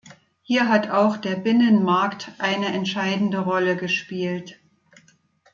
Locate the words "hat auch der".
0.67-1.35